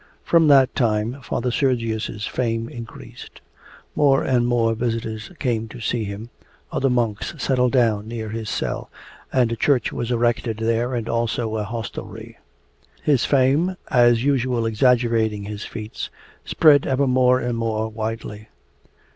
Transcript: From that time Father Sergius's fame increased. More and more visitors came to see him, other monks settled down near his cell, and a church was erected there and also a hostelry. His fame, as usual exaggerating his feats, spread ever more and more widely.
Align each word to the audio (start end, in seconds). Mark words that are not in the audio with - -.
From 0.23 0.47
that 0.47 0.73
time 0.73 1.21
Father 1.21 1.51
Sergius's 1.51 2.25
fame 2.25 2.67
increased. 2.67 3.39
More 3.95 4.23
and 4.23 4.47
more 4.47 4.73
visitors 4.73 5.29
came 5.37 5.67
to 5.67 5.79
see 5.79 6.05
him, 6.05 6.31
other 6.71 6.89
monks 6.89 7.35
settled 7.37 7.73
down 7.73 8.07
near 8.07 8.29
his 8.29 8.49
cell, 8.49 8.89
and 9.31 9.51
a 9.51 9.55
church 9.55 9.93
was 9.93 10.09
erected 10.09 10.57
there 10.57 10.95
and 10.95 11.07
also 11.07 11.55
a 11.55 11.63
hostelry. 11.63 12.39
His 13.03 13.25
fame, 13.25 13.75
as 13.91 14.23
usual 14.23 14.65
exaggerating 14.65 15.43
his 15.43 15.65
feats, 15.65 16.09
spread 16.43 16.87
ever 16.87 17.05
more 17.05 17.39
and 17.39 17.55
more 17.55 17.87
widely. 17.87 18.47